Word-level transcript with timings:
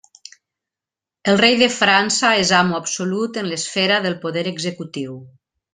El 1.33 1.37
rei 1.41 1.57
de 1.59 1.67
França 1.75 2.33
és 2.45 2.55
amo 2.63 2.81
absolut 2.81 3.41
en 3.43 3.53
l'esfera 3.53 4.05
del 4.09 4.21
poder 4.27 4.47
executiu. 4.57 5.21